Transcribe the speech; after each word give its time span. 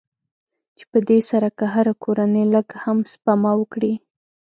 چې 0.77 0.83
په 0.91 0.99
دې 1.07 1.19
سره 1.29 1.47
که 1.57 1.65
هره 1.73 1.93
کورنۍ 2.03 2.45
لږ 2.53 2.67
هم 2.83 2.97
سپما 3.11 3.51
وکړي. 3.57 3.93